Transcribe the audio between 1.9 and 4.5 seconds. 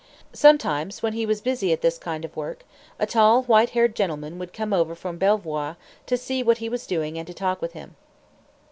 kind of work, a tall, white haired gentleman